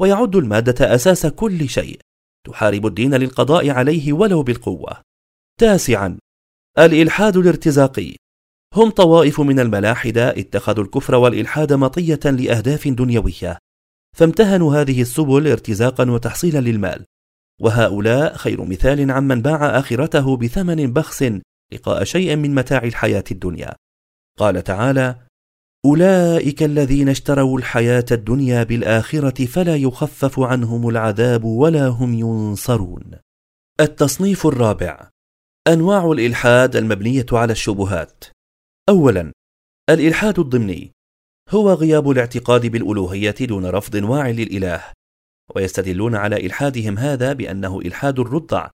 ويعد 0.00 0.36
المادة 0.36 0.94
أساس 0.94 1.26
كل 1.26 1.68
شيء 1.68 1.98
تحارب 2.46 2.86
الدين 2.86 3.14
للقضاء 3.14 3.70
عليه 3.70 4.12
ولو 4.12 4.42
بالقوة. 4.42 4.96
تاسعا 5.60 6.18
الإلحاد 6.78 7.36
الارتزاقي. 7.36 8.16
هم 8.74 8.90
طوائف 8.90 9.40
من 9.40 9.60
الملاحدة 9.60 10.30
اتخذوا 10.30 10.84
الكفر 10.84 11.14
والإلحاد 11.14 11.72
مطية 11.72 12.20
لأهداف 12.24 12.88
دنيوية. 12.88 13.58
فامتهنوا 14.16 14.76
هذه 14.80 15.02
السبل 15.02 15.48
ارتزاقا 15.48 16.10
وتحصيلا 16.10 16.58
للمال. 16.58 17.04
وهؤلاء 17.60 18.36
خير 18.36 18.64
مثال 18.64 19.10
عمن 19.10 19.42
باع 19.42 19.78
آخرته 19.78 20.36
بثمن 20.36 20.92
بخس 20.92 21.32
لقاء 21.72 22.04
شيء 22.04 22.36
من 22.36 22.54
متاع 22.54 22.82
الحياة 22.84 23.24
الدنيا. 23.30 23.74
قال 24.38 24.64
تعالى 24.64 25.25
أولئك 25.86 26.62
الذين 26.62 27.08
اشتروا 27.08 27.58
الحياة 27.58 28.04
الدنيا 28.10 28.62
بالآخرة 28.62 29.46
فلا 29.46 29.76
يخفف 29.76 30.40
عنهم 30.40 30.88
العذاب 30.88 31.44
ولا 31.44 31.86
هم 31.86 32.14
ينصرون. 32.14 33.10
التصنيف 33.80 34.46
الرابع 34.46 35.10
أنواع 35.68 36.12
الإلحاد 36.12 36.76
المبنية 36.76 37.26
على 37.32 37.52
الشبهات. 37.52 38.24
أولا 38.88 39.32
الإلحاد 39.90 40.38
الضمني. 40.38 40.92
هو 41.50 41.72
غياب 41.72 42.10
الاعتقاد 42.10 42.66
بالألوهية 42.66 43.34
دون 43.40 43.66
رفض 43.66 43.94
واع 43.94 44.30
للإله 44.30 44.84
ويستدلون 45.56 46.14
على 46.14 46.46
إلحادهم 46.46 46.98
هذا 46.98 47.32
بأنه 47.32 47.80
إلحاد 47.80 48.18
الرضع 48.18 48.70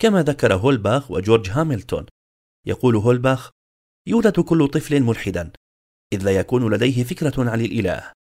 كما 0.00 0.22
ذكر 0.22 0.54
هولباخ 0.54 1.10
وجورج 1.10 1.50
هاملتون. 1.50 2.06
يقول 2.66 2.96
هولباخ 2.96 3.50
يولد 4.06 4.40
كل 4.40 4.68
طفل 4.68 5.00
ملحدا. 5.00 5.52
إذ 6.12 6.24
لا 6.24 6.30
يكون 6.30 6.74
لديه 6.74 7.04
فكرة 7.04 7.50
عن 7.50 7.60
الإله. 7.60 8.12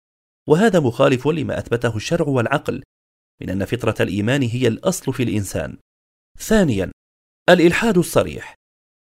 وهذا 0.50 0.79
مخالف 0.79 1.27
لما 1.27 1.60
أثبته 1.60 1.96
الشرع 1.96 2.27
والعقل 2.27 2.84
من 3.41 3.50
أن 3.50 3.65
فطرة 3.65 3.96
الإيمان 4.00 4.41
هي 4.41 4.67
الأصل 4.67 5.13
في 5.13 5.24
الإنسان. 5.24 5.77
ثانيا 6.39 6.91
الإلحاد 7.50 7.98
الصريح. 7.98 8.56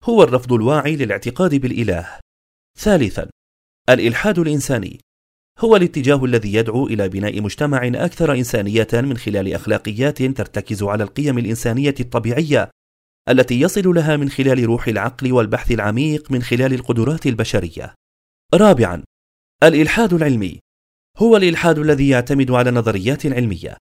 هو 0.03 0.23
الرفض 0.23 0.53
الواعي 0.53 0.95
للاعتقاد 0.95 1.55
بالإله. 1.55 2.19
ثالثا 2.77 3.29
الإلحاد 3.89 4.39
الإنساني. 4.39 4.99
هو 5.59 5.75
الاتجاه 5.75 6.25
الذي 6.25 6.53
يدعو 6.53 6.87
إلى 6.87 7.09
بناء 7.09 7.41
مجتمع 7.41 7.87
أكثر 7.95 8.33
إنسانية 8.33 8.87
من 8.93 9.17
خلال 9.17 9.53
أخلاقيات 9.53 10.23
ترتكز 10.23 10.83
على 10.83 11.03
القيم 11.03 11.37
الإنسانية 11.37 11.95
الطبيعية 11.99 12.69
التي 13.29 13.61
يصل 13.61 13.95
لها 13.95 14.17
من 14.17 14.29
خلال 14.29 14.63
روح 14.63 14.87
العقل 14.87 15.31
والبحث 15.31 15.71
العميق 15.71 16.31
من 16.31 16.41
خلال 16.41 16.73
القدرات 16.73 17.27
البشرية. 17.27 17.95
رابعا 18.53 19.03
الإلحاد 19.63 20.13
العلمي. 20.13 20.59
هو 21.17 21.37
الإلحاد 21.37 21.79
الذي 21.79 22.09
يعتمد 22.09 22.51
على 22.51 22.71
نظريات 22.71 23.25
علمية 23.25 23.77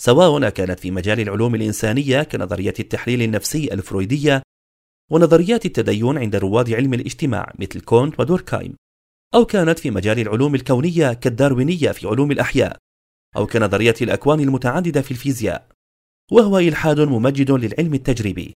سواء 0.00 0.48
كانت 0.48 0.80
في 0.80 0.90
مجال 0.90 1.20
العلوم 1.20 1.54
الإنسانية 1.54 2.22
كنظرية 2.22 2.74
التحليل 2.80 3.22
النفسي 3.22 3.72
الفرويدية 3.72 4.42
ونظريات 5.10 5.66
التدين 5.66 6.18
عند 6.18 6.36
رواد 6.36 6.72
علم 6.72 6.94
الاجتماع 6.94 7.52
مثل 7.58 7.80
كونت 7.80 8.20
ودوركايم 8.20 8.76
أو 9.34 9.44
كانت 9.44 9.78
في 9.78 9.90
مجال 9.90 10.18
العلوم 10.18 10.54
الكونية 10.54 11.12
كالداروينية 11.12 11.90
في 11.90 12.06
علوم 12.06 12.30
الأحياء 12.30 12.76
أو 13.36 13.46
كنظرية 13.46 13.94
الأكوان 14.02 14.40
المتعددة 14.40 15.02
في 15.02 15.10
الفيزياء. 15.10 15.68
وهو 16.32 16.58
إلحاد 16.58 17.00
ممجد 17.00 17.50
للعلم 17.50 17.94
التجريبي 17.94 18.54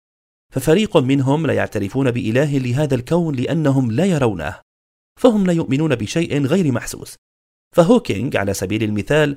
ففريق 0.52 0.96
منهم 0.96 1.46
لا 1.46 1.52
يعترفون 1.52 2.10
بإله 2.10 2.58
لهذا 2.58 2.94
الكون 2.94 3.36
لأنهم 3.36 3.92
لا 3.92 4.04
يرونه. 4.04 4.66
فهم 5.20 5.46
لا 5.46 5.52
يؤمنون 5.52 5.94
بشيء 5.94 6.46
غير 6.46 6.72
محسوس. 6.72 7.16
فهوكينج 7.76 8.36
على 8.36 8.54
سبيل 8.54 8.82
المثال 8.82 9.36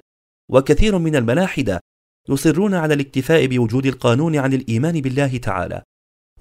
وكثير 0.52 0.98
من 0.98 1.16
الملاحدة 1.16 1.80
يصرون 2.30 2.74
على 2.74 2.94
الاكتفاء 2.94 3.46
بوجود 3.46 3.86
القانون 3.86 4.36
عن 4.36 4.54
الإيمان 4.54 5.02
بالله 5.02 5.38
تعالى. 5.38 5.84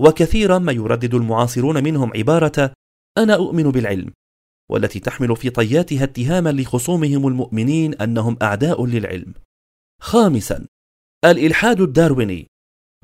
وكثيرا 0.00 0.58
ما 0.58 0.72
يردد 0.72 1.14
المعاصرون 1.14 1.84
منهم 1.84 2.12
عبارة 2.16 2.72
أنا 3.18 3.34
أؤمن 3.34 3.70
بالعلم 3.70 4.12
والتي 4.70 5.00
تحمل 5.00 5.36
في 5.36 5.50
طياتها 5.50 6.04
اتهاما 6.04 6.52
لخصومهم 6.52 7.28
المؤمنين 7.28 7.94
أنهم 7.94 8.36
أعداء 8.42 8.86
للعلم. 8.86 9.34
خامسا 10.00 10.66
الإلحاد 11.24 11.80
الدارويني 11.80 12.46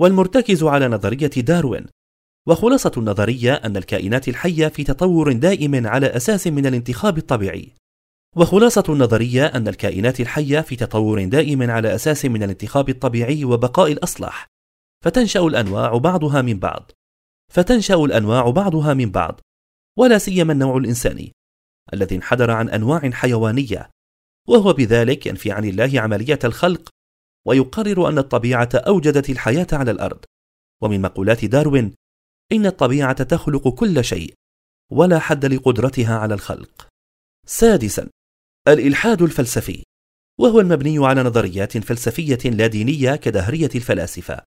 والمرتكز 0.00 0.62
على 0.62 0.88
نظرية 0.88 1.26
داروين. 1.26 1.86
وخلاصة 2.48 2.92
النظرية 2.96 3.54
أن 3.54 3.76
الكائنات 3.76 4.28
الحية 4.28 4.68
في 4.68 4.84
تطور 4.84 5.32
دائم 5.32 5.86
على 5.86 6.06
أساس 6.06 6.46
من 6.46 6.66
الانتخاب 6.66 7.18
الطبيعي. 7.18 7.72
وخلاصة 8.36 8.84
النظرية 8.88 9.46
أن 9.46 9.68
الكائنات 9.68 10.20
الحية 10.20 10.60
في 10.60 10.76
تطور 10.76 11.24
دائم 11.24 11.70
على 11.70 11.94
أساس 11.94 12.24
من 12.24 12.42
الانتخاب 12.42 12.88
الطبيعي 12.88 13.44
وبقاء 13.44 13.92
الأصلح. 13.92 14.46
فتنشأ 15.04 15.40
الأنواع 15.40 15.96
بعضها 15.96 16.42
من 16.42 16.58
بعض. 16.58 16.90
فتنشأ 17.52 17.94
الأنواع 17.94 18.50
بعضها 18.50 18.94
من 18.94 19.10
بعض. 19.10 19.40
ولا 19.98 20.18
سيما 20.18 20.52
النوع 20.52 20.76
الإنساني 20.76 21.32
الذي 21.92 22.16
انحدر 22.16 22.50
عن 22.50 22.68
أنواع 22.68 23.10
حيوانية. 23.10 23.90
وهو 24.48 24.72
بذلك 24.72 25.26
ينفي 25.26 25.52
عن 25.52 25.64
الله 25.64 26.00
عملية 26.00 26.38
الخلق 26.44 26.88
ويقرر 27.46 28.08
أن 28.08 28.18
الطبيعة 28.18 28.68
أوجدت 28.74 29.30
الحياة 29.30 29.66
على 29.72 29.90
الأرض. 29.90 30.24
ومن 30.82 31.02
مقولات 31.02 31.44
داروين 31.44 31.94
إن 32.52 32.66
الطبيعة 32.66 33.22
تخلق 33.22 33.68
كل 33.68 34.04
شيء 34.04 34.34
ولا 34.92 35.18
حد 35.18 35.44
لقدرتها 35.44 36.18
على 36.18 36.34
الخلق. 36.34 36.88
سادسا 37.46 38.08
الإلحاد 38.68 39.22
الفلسفي 39.22 39.82
وهو 40.40 40.60
المبني 40.60 41.06
على 41.06 41.22
نظريات 41.22 41.78
فلسفية 41.78 42.50
لا 42.50 42.66
دينية 42.66 43.16
كدهرية 43.16 43.70
الفلاسفة. 43.74 44.42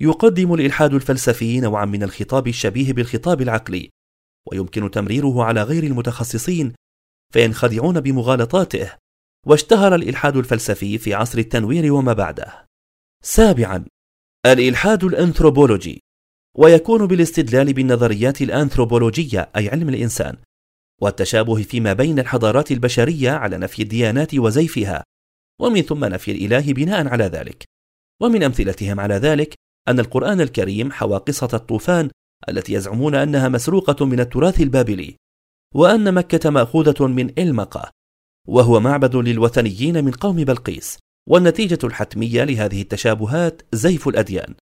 يقدم 0.00 0.54
الإلحاد 0.54 0.94
الفلسفي 0.94 1.60
نوعا 1.60 1.84
من 1.84 2.02
الخطاب 2.02 2.48
الشبيه 2.48 2.92
بالخطاب 2.92 3.42
العقلي 3.42 3.90
ويمكن 4.52 4.90
تمريره 4.90 5.44
على 5.44 5.62
غير 5.62 5.84
المتخصصين 5.84 6.74
فينخدعون 7.32 8.00
بمغالطاته 8.00 8.92
واشتهر 9.46 9.94
الإلحاد 9.94 10.36
الفلسفي 10.36 10.98
في 10.98 11.14
عصر 11.14 11.38
التنوير 11.38 11.92
وما 11.92 12.12
بعده. 12.12 12.66
سابعا 13.22 13.84
الإلحاد 14.46 15.04
الأنثروبولوجي. 15.04 16.03
ويكون 16.54 17.06
بالاستدلال 17.06 17.72
بالنظريات 17.72 18.42
الأنثروبولوجية 18.42 19.50
أي 19.56 19.68
علم 19.68 19.88
الإنسان 19.88 20.36
والتشابه 21.02 21.62
فيما 21.62 21.92
بين 21.92 22.18
الحضارات 22.18 22.72
البشرية 22.72 23.30
على 23.30 23.58
نفي 23.58 23.82
الديانات 23.82 24.34
وزيفها 24.34 25.04
ومن 25.60 25.82
ثم 25.82 26.04
نفي 26.04 26.30
الإله 26.30 26.72
بناء 26.72 27.08
على 27.08 27.24
ذلك. 27.24 27.64
ومن 28.22 28.42
أمثلتهم 28.42 29.00
على 29.00 29.14
ذلك 29.14 29.54
أن 29.88 30.00
القرآن 30.00 30.40
الكريم 30.40 30.92
حوى 30.92 31.18
قصة 31.18 31.48
الطوفان 31.54 32.10
التي 32.48 32.72
يزعمون 32.72 33.14
أنها 33.14 33.48
مسروقة 33.48 34.06
من 34.06 34.20
التراث 34.20 34.60
البابلي 34.60 35.16
وأن 35.74 36.14
مكة 36.14 36.50
مأخوذة 36.50 37.06
من 37.06 37.38
إلمقة 37.38 37.90
وهو 38.48 38.80
معبد 38.80 39.16
للوثنيين 39.16 40.04
من 40.04 40.10
قوم 40.10 40.36
بلقيس 40.36 40.98
والنتيجة 41.28 41.78
الحتمية 41.84 42.44
لهذه 42.44 42.82
التشابهات 42.82 43.62
زيف 43.72 44.08
الأديان. 44.08 44.54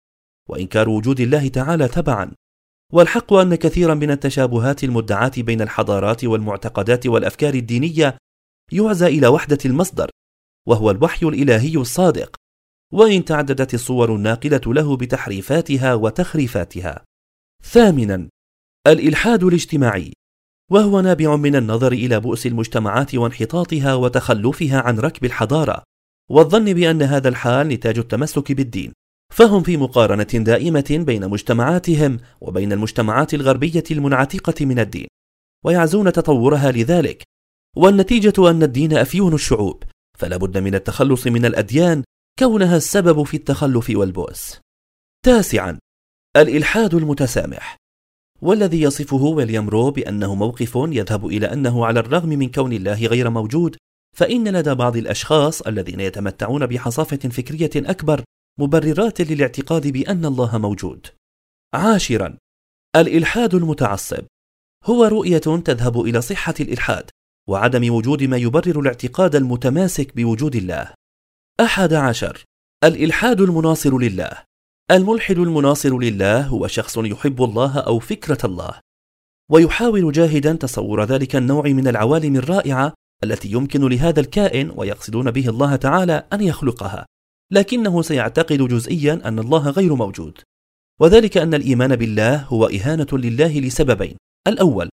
وإنكار 0.51 0.89
وجود 0.89 1.19
الله 1.19 1.47
تعالى 1.47 1.87
تبعا. 1.87 2.31
والحق 2.93 3.33
أن 3.33 3.55
كثيرا 3.55 3.93
من 3.93 4.11
التشابهات 4.11 4.83
المدعاة 4.83 5.31
بين 5.37 5.61
الحضارات 5.61 6.23
والمعتقدات 6.23 7.07
والأفكار 7.07 7.53
الدينية 7.53 8.17
يعزى 8.71 9.07
إلى 9.07 9.27
وحدة 9.27 9.57
المصدر 9.65 10.09
وهو 10.67 10.91
الوحي 10.91 11.25
الإلهي 11.25 11.77
الصادق. 11.77 12.35
وإن 12.93 13.25
تعددت 13.25 13.73
الصور 13.73 14.15
الناقلة 14.15 14.61
له 14.67 14.97
بتحريفاتها 14.97 15.93
وتخريفاتها. 15.93 17.03
ثامنا 17.63 18.29
الإلحاد 18.87 19.43
الاجتماعي 19.43 20.13
وهو 20.71 21.01
نابع 21.01 21.35
من 21.35 21.55
النظر 21.55 21.91
إلى 21.91 22.19
بؤس 22.19 22.45
المجتمعات 22.45 23.15
وانحطاطها 23.15 23.95
وتخلفها 23.95 24.81
عن 24.81 24.99
ركب 24.99 25.25
الحضارة 25.25 25.83
والظن 26.29 26.73
بأن 26.73 27.01
هذا 27.01 27.29
الحال 27.29 27.67
نتاج 27.67 27.97
التمسك 27.97 28.51
بالدين. 28.51 28.93
فهم 29.31 29.63
في 29.63 29.77
مقارنة 29.77 30.23
دائمة 30.23 31.03
بين 31.05 31.29
مجتمعاتهم 31.29 32.19
وبين 32.41 32.71
المجتمعات 32.71 33.33
الغربية 33.33 33.83
المنعتقة 33.91 34.65
من 34.65 34.79
الدين 34.79 35.07
ويعزون 35.65 36.11
تطورها 36.11 36.71
لذلك. 36.71 37.23
والنتيجة 37.75 38.49
أن 38.49 38.63
الدين 38.63 38.93
أفيون 38.93 39.33
الشعوب 39.33 39.83
فلا 40.17 40.37
بد 40.37 40.57
من 40.57 40.75
التخلص 40.75 41.27
من 41.27 41.45
الأديان 41.45 42.03
كونها 42.39 42.77
السبب 42.77 43.23
في 43.23 43.37
التخلف 43.37 43.89
والبؤس. 43.89 44.59
تاسعا 45.25 45.79
الإلحاد 46.37 46.93
المتسامح. 46.93 47.77
والذي 48.41 48.81
يصفه 48.81 49.23
ويليام 49.23 49.69
رو 49.69 49.91
بأنه 49.91 50.35
موقف 50.35 50.75
يذهب 50.75 51.25
إلى 51.25 51.53
أنه 51.53 51.85
على 51.85 51.99
الرغم 51.99 52.29
من 52.29 52.51
كون 52.51 52.73
الله 52.73 53.05
غير 53.05 53.29
موجود 53.29 53.75
فإن 54.17 54.47
لدى 54.47 54.73
بعض 54.73 54.97
الأشخاص 54.97 55.61
الذين 55.61 55.99
يتمتعون 55.99 56.65
بحصافة 56.65 57.29
فكرية 57.29 57.71
أكبر 57.75 58.23
مبررات 58.59 59.21
للاعتقاد 59.21 59.87
بأن 59.87 60.25
الله 60.25 60.57
موجود. 60.57 61.07
عاشرا. 61.73 62.37
الإلحاد 62.95 63.55
المتعصب. 63.55 64.23
هو 64.85 65.05
رؤية 65.05 65.37
تذهب 65.37 66.01
إلى 66.01 66.21
صحة 66.21 66.53
الإلحاد 66.59 67.09
وعدم 67.49 67.93
وجود 67.93 68.23
ما 68.23 68.37
يبرر 68.37 68.79
الاعتقاد 68.79 69.35
المتماسك 69.35 70.15
بوجود 70.15 70.55
الله. 70.55 70.93
أحد 71.59 71.93
عشر. 71.93 72.43
الإلحاد 72.83 73.41
المناصر 73.41 73.97
لله. 73.97 74.31
الملحد 74.91 75.37
المناصر 75.37 75.97
لله 75.97 76.47
هو 76.47 76.67
شخص 76.67 76.97
يحب 76.97 77.43
الله 77.43 77.79
أو 77.79 77.99
فكرة 77.99 78.45
الله. 78.45 78.79
ويحاول 79.51 80.11
جاهدا 80.11 80.53
تصور 80.53 81.03
ذلك 81.03 81.35
النوع 81.35 81.63
من 81.63 81.87
العوالم 81.87 82.35
الرائعة 82.35 82.93
التي 83.23 83.51
يمكن 83.51 83.87
لهذا 83.87 84.19
الكائن 84.19 84.71
ويقصدون 84.75 85.31
به 85.31 85.49
الله 85.49 85.75
تعالى 85.75 86.27
أن 86.33 86.41
يخلقها. 86.41 87.05
لكنه 87.51 88.01
سيعتقد 88.01 88.57
جزئيا 88.57 89.21
أن 89.27 89.39
الله 89.39 89.69
غير 89.69 89.95
موجود. 89.95 90.39
وذلك 90.99 91.37
أن 91.37 91.53
الإيمان 91.53 91.95
بالله 91.95 92.43
هو 92.43 92.65
إهانة 92.65 93.07
لله 93.13 93.59
لسببين. 93.59 94.17
الأول 94.47 94.89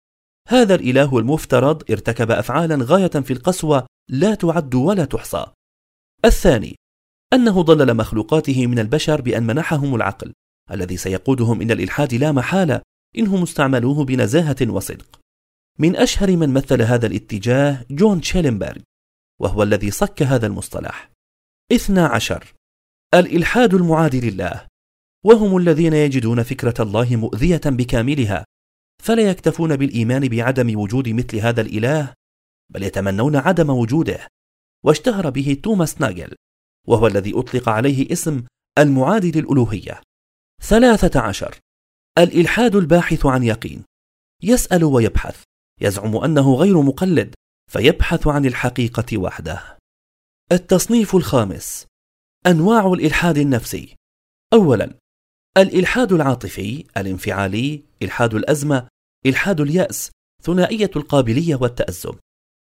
هذا 0.48 0.74
الإله 0.74 1.18
المفترض 1.18 1.90
ارتكب 1.90 2.30
أفعالا 2.30 2.84
غاية 2.84 3.08
في 3.08 3.32
القسوة 3.32 3.86
لا 4.10 4.34
تعد 4.34 4.74
ولا 4.74 5.04
تحصى. 5.04 5.46
الثاني 6.24 6.76
أنه 7.32 7.62
ضلل 7.62 7.94
مخلوقاته 7.94 8.66
من 8.66 8.78
البشر 8.78 9.20
بأن 9.20 9.42
منحهم 9.42 9.94
العقل 9.94 10.32
الذي 10.70 10.96
سيقودهم 10.96 11.62
إلى 11.62 11.72
الإلحاد 11.72 12.14
لا 12.14 12.32
محالة 12.32 12.82
إنهم 13.18 13.42
استعملوه 13.42 14.04
بنزاهة 14.04 14.56
وصدق. 14.62 15.20
من 15.78 15.96
أشهر 15.96 16.36
من 16.36 16.52
مثل 16.52 16.82
هذا 16.82 17.06
الاتجاه 17.06 17.84
جون 17.90 18.20
تشيلنبرغ 18.20 18.80
وهو 19.40 19.62
الذي 19.62 19.90
صك 19.90 20.22
هذا 20.22 20.46
المصطلح. 20.46 21.10
اثنا 21.72 22.06
عشر. 22.06 22.54
الإلحاد 23.14 23.74
المعادي 23.74 24.30
لله. 24.30 24.66
وهم 25.24 25.56
الذين 25.56 25.92
يجدون 25.92 26.42
فكرة 26.42 26.74
الله 26.82 27.16
مؤذية 27.16 27.60
بكاملها. 27.66 28.44
فلا 29.02 29.22
يكتفون 29.30 29.76
بالإيمان 29.76 30.28
بعدم 30.28 30.78
وجود 30.80 31.08
مثل 31.08 31.36
هذا 31.36 31.60
الإله 31.60 32.14
بل 32.70 32.82
يتمنون 32.82 33.36
عدم 33.36 33.70
وجوده. 33.70 34.28
واشتهر 34.84 35.30
به 35.30 35.56
توماس 35.62 36.00
ناجل 36.00 36.34
وهو 36.86 37.06
الذي 37.06 37.32
أطلق 37.34 37.68
عليه 37.68 38.12
اسم 38.12 38.44
المعادي 38.78 39.30
للألوهية. 39.30 40.00
ثلاثة 40.62 41.20
عشر. 41.20 41.58
الإلحاد 42.18 42.76
الباحث 42.76 43.26
عن 43.26 43.42
يقين. 43.42 43.84
يسأل 44.42 44.84
ويبحث. 44.84 45.42
يزعم 45.80 46.16
أنه 46.16 46.54
غير 46.54 46.82
مقلد 46.82 47.34
فيبحث 47.70 48.26
عن 48.26 48.46
الحقيقة 48.46 49.18
وحده. 49.18 49.81
التصنيف 50.52 51.16
الخامس. 51.16 51.86
أنواع 52.46 52.86
الإلحاد 52.86 53.38
النفسي. 53.38 53.96
أولا 54.52 54.94
الإلحاد 55.56 56.12
العاطفي 56.12 56.84
الانفعالي 56.96 57.82
إلحاد 58.02 58.34
الأزمة 58.34 58.88
إلحاد 59.26 59.60
اليأس 59.60 60.10
ثنائية 60.42 60.90
القابلية 60.96 61.56
والتأزم. 61.56 62.12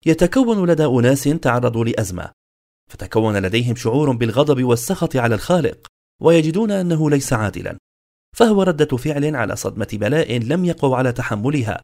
يتكون 0.06 0.70
لدى 0.70 0.86
أناس 0.86 1.24
تعرضوا 1.24 1.86
لأزمة. 1.86 2.32
فتكون 2.92 3.38
لديهم 3.38 3.76
شعور 3.76 4.12
بالغضب 4.12 4.64
والسخط 4.64 5.16
على 5.16 5.36
الخالق 5.36 5.88
ويجدون 6.22 6.72
أنه 6.72 7.10
ليس 7.10 7.34
عادلا. 7.34 7.78
فهو 8.36 8.64
ردة 8.64 8.98
فعل 8.98 9.36
على 9.36 9.56
صدمة 9.56 9.90
بلاء 9.94 10.38
لم 10.38 10.66
يقوا 10.66 10.98
على 10.98 11.12
تحملها. 11.12 11.82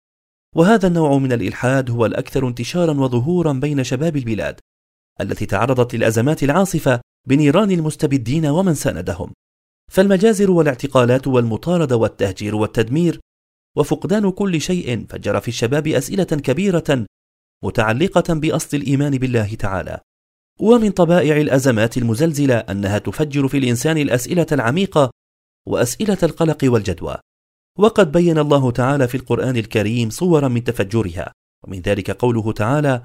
وهذا 0.55 0.87
النوع 0.87 1.17
من 1.17 1.31
الإلحاد 1.33 1.91
هو 1.91 2.05
الأكثر 2.05 2.47
انتشارا 2.47 2.93
وظهورا 2.93 3.53
بين 3.53 3.83
شباب 3.83 4.17
البلاد. 4.17 4.59
التي 5.21 5.45
تعرضت 5.45 5.95
للأزمات 5.95 6.43
العاصفة 6.43 7.01
بنيران 7.27 7.71
المستبدين 7.71 8.45
ومن 8.45 8.73
ساندهم. 8.73 9.33
فالمجازر 9.91 10.51
والاعتقالات 10.51 11.27
والمطاردة 11.27 11.95
والتهجير 11.95 12.55
والتدمير 12.55 13.19
وفقدان 13.77 14.31
كل 14.31 14.61
شيء 14.61 15.05
فجر 15.09 15.39
في 15.39 15.47
الشباب 15.47 15.87
أسئلة 15.87 16.23
كبيرة 16.23 17.05
متعلقة 17.63 18.33
بأصل 18.33 18.77
الإيمان 18.77 19.17
بالله 19.17 19.55
تعالى. 19.55 19.99
ومن 20.59 20.91
طبائع 20.91 21.37
الأزمات 21.37 21.97
المزلزلة 21.97 22.55
أنها 22.55 22.97
تفجر 22.97 23.47
في 23.47 23.57
الإنسان 23.57 23.97
الأسئلة 23.97 24.47
العميقة 24.51 25.11
وأسئلة 25.67 26.17
القلق 26.23 26.57
والجدوى. 26.63 27.17
وقد 27.79 28.11
بين 28.11 28.37
الله 28.37 28.71
تعالى 28.71 29.07
في 29.07 29.15
القرآن 29.15 29.57
الكريم 29.57 30.09
صورا 30.09 30.47
من 30.47 30.63
تفجرها. 30.63 31.31
ومن 31.63 31.81
ذلك 31.81 32.11
قوله 32.11 32.51
تعالى 32.51 33.03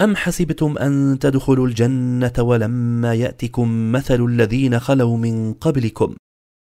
أم 0.00 0.16
حسبتم 0.16 0.78
أن 0.78 1.18
تدخلوا 1.18 1.66
الجنة 1.66 2.32
ولما 2.38 3.14
يأتكم 3.14 3.92
مثل 3.92 4.24
الذين 4.24 4.80
خلوا 4.80 5.16
من 5.16 5.52
قبلكم؟ 5.52 6.14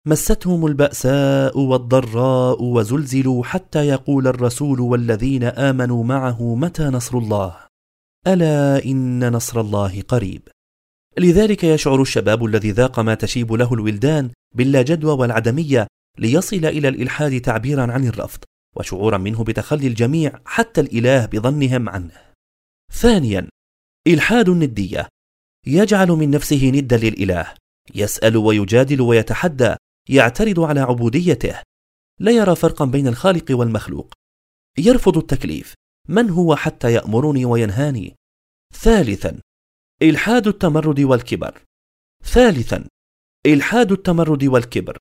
مستهم 0.06 0.66
البأساء 0.66 1.58
والضراء 1.58 2.62
وزلزلوا 2.62 3.44
حتى 3.44 3.88
يقول 3.88 4.26
الرسول 4.26 4.80
والذين 4.80 5.44
آمنوا 5.44 6.04
معه 6.04 6.54
متى 6.54 6.84
نصر 6.84 7.18
الله؟ 7.18 7.56
ألا 8.26 8.84
إن 8.84 9.32
نصر 9.32 9.60
الله 9.60 10.02
قريب. 10.02 10.42
لذلك 11.18 11.64
يشعر 11.64 12.02
الشباب 12.02 12.44
الذي 12.44 12.70
ذاق 12.70 13.00
ما 13.00 13.14
تشيب 13.14 13.52
له 13.52 13.74
الولدان 13.74 14.30
باللا 14.54 14.82
جدوى 14.82 15.12
والعدمية 15.12 15.86
ليصل 16.18 16.64
إلى 16.64 16.88
الإلحاد 16.88 17.40
تعبيرا 17.40 17.92
عن 17.92 18.06
الرفض 18.06 18.38
وشعورا 18.76 19.18
منه 19.18 19.44
بتخلي 19.44 19.86
الجميع 19.86 20.32
حتى 20.44 20.80
الإله 20.80 21.26
بظنهم 21.26 21.88
عنه. 21.88 22.25
ثانيا 22.92 23.48
إلحاد 24.06 24.48
الندية. 24.48 25.08
يجعل 25.66 26.08
من 26.08 26.30
نفسه 26.30 26.70
ندا 26.70 26.96
للإله. 26.96 27.54
يسأل 27.94 28.36
ويجادل 28.36 29.00
ويتحدى. 29.00 29.74
يعترض 30.08 30.60
على 30.60 30.80
عبوديته. 30.80 31.62
لا 32.20 32.32
يرى 32.32 32.56
فرقا 32.56 32.84
بين 32.84 33.06
الخالق 33.06 33.44
والمخلوق. 33.50 34.14
يرفض 34.78 35.16
التكليف. 35.18 35.74
من 36.08 36.30
هو 36.30 36.56
حتى 36.56 36.92
يأمرني 36.92 37.44
وينهاني؟ 37.44 38.14
ثالثا 38.74 39.40
إلحاد 40.02 40.46
التمرد 40.46 41.00
والكبر. 41.00 41.62
ثالثا 42.24 42.88
إلحاد 43.46 43.92
التمرد 43.92 44.44
والكبر. 44.44 44.98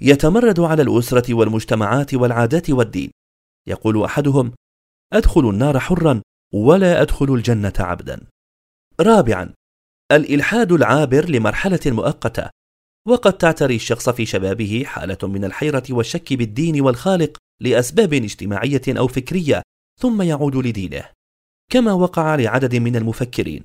يتمرد 0.00 0.60
على 0.60 0.82
الأسرة 0.82 1.34
والمجتمعات 1.34 2.14
والعادات 2.14 2.70
والدين. 2.70 3.10
يقول 3.66 4.04
أحدهم 4.04 4.52
أدخل 5.12 5.50
النار 5.50 5.78
حرا. 5.78 6.22
ولا 6.52 7.02
أدخل 7.02 7.34
الجنة 7.34 7.72
عبدا. 7.78 8.26
رابعا 9.00 9.54
الإلحاد 10.12 10.72
العابر 10.72 11.30
لمرحلة 11.30 11.80
مؤقتة. 11.86 12.50
وقد 13.08 13.38
تعتري 13.38 13.76
الشخص 13.76 14.08
في 14.08 14.26
شبابه 14.26 14.82
حالة 14.86 15.18
من 15.22 15.44
الحيرة 15.44 15.82
والشك 15.90 16.32
بالدين 16.32 16.80
والخالق 16.80 17.38
لأسباب 17.60 18.12
اجتماعية 18.12 18.82
أو 18.88 19.08
فكرية 19.08 19.62
ثم 20.00 20.22
يعود 20.22 20.56
لدينه. 20.56 21.04
كما 21.70 21.92
وقع 21.92 22.34
لعدد 22.34 22.76
من 22.76 22.96
المفكرين. 22.96 23.64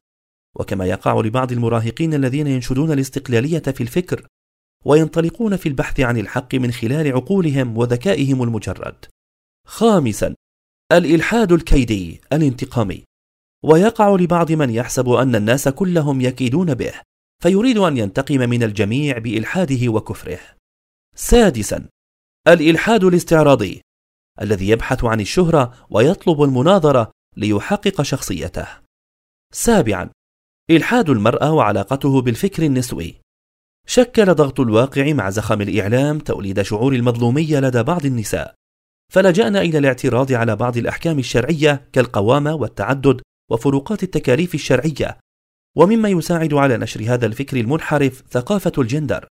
وكما 0.55 0.85
يقع 0.85 1.21
لبعض 1.21 1.51
المراهقين 1.51 2.13
الذين 2.13 2.47
ينشدون 2.47 2.91
الاستقلالية 2.91 3.59
في 3.59 3.81
الفكر 3.81 4.27
وينطلقون 4.85 5.55
في 5.55 5.69
البحث 5.69 5.99
عن 5.99 6.17
الحق 6.17 6.55
من 6.55 6.71
خلال 6.71 7.13
عقولهم 7.13 7.77
وذكائهم 7.77 8.43
المجرد. 8.43 9.05
خامسا 9.67 10.35
الإلحاد 10.91 11.51
الكيدي 11.51 12.21
الانتقامي. 12.33 13.03
ويقع 13.63 14.15
لبعض 14.15 14.51
من 14.51 14.69
يحسب 14.69 15.09
أن 15.09 15.35
الناس 15.35 15.67
كلهم 15.67 16.21
يكيدون 16.21 16.73
به 16.73 16.93
فيريد 17.43 17.77
أن 17.77 17.97
ينتقم 17.97 18.49
من 18.49 18.63
الجميع 18.63 19.17
بإلحاده 19.17 19.89
وكفره. 19.89 20.39
سادسا 21.15 21.89
الإلحاد 22.47 23.03
الاستعراضي 23.03 23.81
الذي 24.41 24.69
يبحث 24.69 25.03
عن 25.03 25.21
الشهرة 25.21 25.87
ويطلب 25.89 26.41
المناظرة 26.41 27.11
ليحقق 27.37 28.01
شخصيته. 28.01 28.67
سابعا 29.53 30.09
إلحاد 30.69 31.09
المرأة 31.09 31.53
وعلاقته 31.53 32.21
بالفكر 32.21 32.63
النسوي. 32.63 33.15
شكل 33.87 34.33
ضغط 34.33 34.59
الواقع 34.59 35.13
مع 35.13 35.29
زخم 35.29 35.61
الإعلام 35.61 36.19
توليد 36.19 36.61
شعور 36.61 36.93
المظلومية 36.93 37.59
لدى 37.59 37.83
بعض 37.83 38.05
النساء. 38.05 38.55
فلجأنا 39.13 39.61
إلى 39.61 39.77
الاعتراض 39.77 40.31
على 40.31 40.55
بعض 40.55 40.77
الأحكام 40.77 41.19
الشرعية 41.19 41.87
كالقوامة 41.93 42.53
والتعدد 42.53 43.21
وفروقات 43.51 44.03
التكاليف 44.03 44.55
الشرعية 44.55 45.17
ومما 45.77 46.09
يساعد 46.09 46.53
على 46.53 46.77
نشر 46.77 47.01
هذا 47.13 47.25
الفكر 47.25 47.57
المنحرف 47.57 48.23
ثقافة 48.31 48.71
الجندر. 48.77 49.27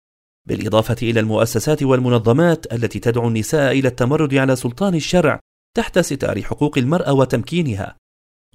بالإضافة 0.47 0.95
إلى 1.01 1.19
المؤسسات 1.19 1.83
والمنظمات 1.83 2.73
التي 2.73 2.99
تدعو 2.99 3.27
النساء 3.27 3.79
إلى 3.79 3.87
التمرد 3.87 4.35
على 4.35 4.55
سلطان 4.55 4.95
الشرع 4.95 5.39
تحت 5.77 5.99
ستار 5.99 6.41
حقوق 6.41 6.77
المرأة 6.77 7.13
وتمكينها. 7.13 7.95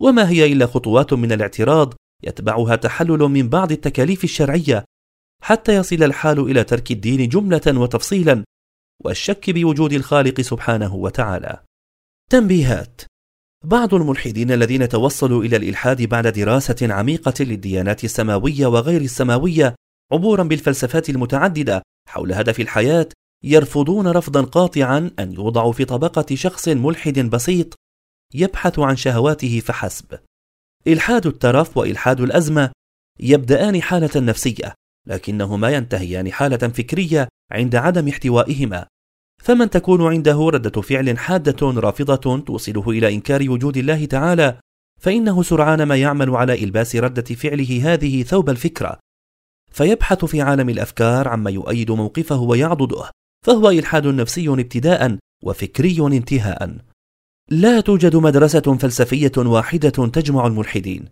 وما 0.01 0.29
هي 0.29 0.53
إلا 0.53 0.67
خطوات 0.67 1.13
من 1.13 1.33
الاعتراض 1.33 1.95
يتبعها 2.25 2.77
تحلل 2.77 3.19
من 3.19 3.49
بعض 3.49 3.73
التكاليف 3.73 4.25
الشرعية 4.25 4.85
حتى 5.43 5.77
يصل 5.77 6.03
الحال 6.03 6.41
إلى 6.41 6.65
ترك 6.65 6.91
الدين 6.91 7.29
جملة 7.29 7.63
وتفصيلا 7.67 8.45
والشك 9.07 9.51
بوجود 9.51 9.93
الخالق 9.93 10.41
سبحانه 10.41 10.95
وتعالى. 10.95 11.63
تنبيهات: 12.31 13.03
بعض 13.65 13.95
الملحدين 13.95 14.51
الذين 14.51 14.89
توصلوا 14.89 15.45
إلى 15.45 15.57
الإلحاد 15.57 16.03
بعد 16.03 16.27
دراسة 16.27 16.77
عميقة 16.95 17.45
للديانات 17.45 18.05
السماوية 18.05 18.67
وغير 18.67 19.01
السماوية 19.01 19.75
عبورا 20.13 20.43
بالفلسفات 20.43 21.11
المتعددة 21.11 21.83
حول 22.09 22.33
هدف 22.33 22.61
الحياة 22.61 23.09
يرفضون 23.45 24.09
رفضا 24.09 24.43
قاطعا 24.43 25.11
أن 25.19 25.33
يوضعوا 25.33 25.73
في 25.73 25.85
طبقة 25.85 26.35
شخص 26.35 26.69
ملحد 26.69 27.19
بسيط 27.19 27.75
يبحث 28.35 28.79
عن 28.79 28.97
شهواته 28.97 29.61
فحسب. 29.61 30.19
إلحاد 30.87 31.27
الترف 31.27 31.77
وإلحاد 31.77 32.21
الأزمة 32.21 32.71
يبدأان 33.21 33.83
حالة 33.83 34.11
نفسية 34.21 34.75
لكنهما 35.07 35.71
ينتهيان 35.71 36.33
حالة 36.33 36.69
فكرية 36.69 37.29
عند 37.53 37.77
عدم 37.77 38.09
احتوائهما 38.09 38.87
فمن 39.43 39.71
تكون 39.71 40.07
عنده 40.07 40.49
ردة 40.53 40.83
فعل 40.83 41.19
حادة 41.19 41.71
رافضة 41.71 42.39
توصله 42.39 42.91
إلى 42.91 43.15
إنكار 43.15 43.51
وجود 43.51 43.77
الله 43.77 44.05
تعالى 44.05 44.61
فإنه 45.01 45.43
سرعان 45.43 45.83
ما 45.83 45.97
يعمل 45.97 46.31
على 46.31 46.65
إلباس 46.65 46.97
ردة 46.97 47.35
فعله 47.35 47.95
هذه 47.95 48.23
ثوب 48.23 48.51
الفكرة. 48.51 48.99
فيبحث 49.73 50.25
في 50.25 50.41
عالم 50.41 50.69
الأفكار 50.69 51.29
عما 51.29 51.51
يؤيد 51.51 51.91
موقفه 51.91 52.41
ويعضده 52.41 53.11
فهو 53.47 53.71
إلحاد 53.71 54.07
نفسي 54.07 54.49
ابتداء 54.49 55.19
وفكري 55.45 56.17
انتهاء. 56.17 56.77
لا 57.51 57.81
توجد 57.81 58.17
مدرسة 58.17 58.61
فلسفية 58.61 59.33
واحدة 59.37 59.91
تجمع 59.91 60.47
الملحدين 60.47 61.09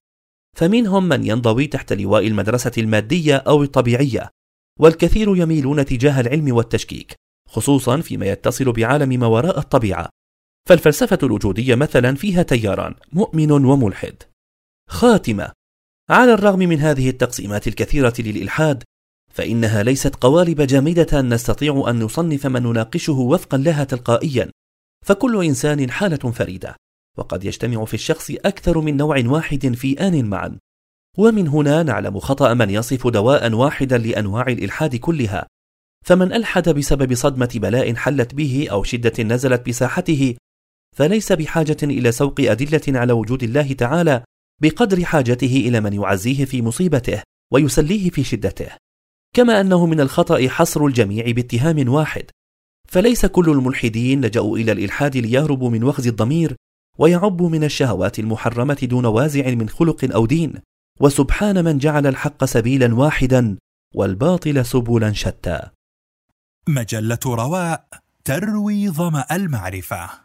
فمنهم 0.56 1.08
من 1.08 1.26
ينضوي 1.26 1.66
تحت 1.66 1.92
لواء 1.92 2.26
المدرسة 2.26 2.72
المادية 2.78 3.36
أو 3.36 3.62
الطبيعية 3.62 4.30
والكثير 4.80 5.36
يميلون 5.36 5.84
تجاه 5.84 6.20
العلم 6.20 6.54
والتشكيك. 6.54 7.14
خصوصا 7.48 8.00
فيما 8.00 8.26
يتصل 8.26 8.72
بعالم 8.72 9.20
ما 9.20 9.26
وراء 9.26 9.58
الطبيعة. 9.58 10.08
فالفلسفة 10.68 11.18
الوجودية 11.22 11.74
مثلا 11.74 12.14
فيها 12.14 12.42
تياران 12.42 12.94
مؤمن 13.12 13.50
وملحد. 13.50 14.14
خاتمة. 14.88 15.52
على 16.10 16.34
الرغم 16.34 16.58
من 16.58 16.78
هذه 16.78 17.10
التقسيمات 17.10 17.68
الكثيرة 17.68 18.14
للإلحاد 18.18 18.82
فإنها 19.32 19.82
ليست 19.82 20.14
قوالب 20.14 20.60
جامدة 20.60 21.20
نستطيع 21.20 21.84
أن 21.88 21.98
نصنف 21.98 22.46
من 22.46 22.62
نناقشه 22.62 23.12
وفقا 23.12 23.58
لها 23.58 23.84
تلقائيا. 23.84 24.50
فكل 25.06 25.44
إنسان 25.44 25.90
حالة 25.90 26.30
فريدة 26.30 26.76
وقد 27.18 27.44
يجتمع 27.44 27.84
في 27.84 27.94
الشخص 27.94 28.30
أكثر 28.30 28.80
من 28.80 28.96
نوع 28.96 29.22
واحد 29.26 29.74
في 29.74 30.00
آن 30.00 30.24
معا. 30.24 30.58
ومن 31.18 31.48
هنا 31.48 31.82
نعلم 31.82 32.18
خطأ 32.18 32.54
من 32.54 32.70
يصف 32.70 33.06
دواء 33.06 33.52
واحدا 33.52 33.98
لأنواع 33.98 34.46
الإلحاد 34.46 34.96
كلها. 34.96 35.46
فمن 36.04 36.32
ألحد 36.32 36.68
بسبب 36.68 37.14
صدمة 37.14 37.50
بلاء 37.54 37.94
حلت 37.94 38.34
به 38.34 38.66
أو 38.70 38.82
شدة 38.82 39.22
نزلت 39.22 39.68
بساحته 39.68 40.34
فليس 40.96 41.32
بحاجة 41.32 41.76
إلى 41.82 42.12
سوق 42.12 42.34
أدلة 42.40 43.00
على 43.00 43.12
وجود 43.12 43.42
الله 43.42 43.72
تعالى 43.72 44.24
بقدر 44.62 45.04
حاجته 45.04 45.64
إلى 45.68 45.80
من 45.80 45.92
يعزيه 45.92 46.44
في 46.44 46.62
مصيبته 46.62 47.22
ويسليه 47.52 48.10
في 48.10 48.24
شدته. 48.24 48.68
كما 49.34 49.60
أنه 49.60 49.86
من 49.86 50.00
الخطأ 50.00 50.48
حصر 50.48 50.84
الجميع 50.84 51.30
باتهام 51.30 51.88
واحد. 51.88 52.24
فليس 52.88 53.26
كل 53.26 53.50
الملحدين 53.50 54.20
لجأوا 54.24 54.58
إلى 54.58 54.72
الإلحاد 54.72 55.16
ليهربوا 55.16 55.70
من 55.70 55.84
وخز 55.84 56.06
الضمير 56.06 56.56
ويعبوا 56.98 57.48
من 57.48 57.64
الشهوات 57.64 58.18
المحرمة 58.18 58.78
دون 58.82 59.06
وازع 59.06 59.50
من 59.50 59.68
خلق 59.68 60.14
أو 60.14 60.26
دين. 60.26 60.54
وسبحان 61.00 61.64
من 61.64 61.78
جعل 61.78 62.06
الحق 62.06 62.44
سبيلا 62.44 62.94
واحدا 62.94 63.56
والباطل 63.94 64.66
سبلا 64.66 65.12
شتى. 65.12 65.73
مجلة 66.68 67.18
رواء 67.26 67.84
تروي 68.24 68.90
ظمأ 68.90 69.26
المعرفة. 69.32 70.23